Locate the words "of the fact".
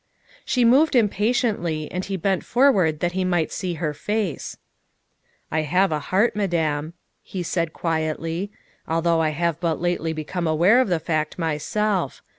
10.81-11.37